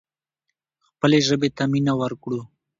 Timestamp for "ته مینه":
1.57-1.93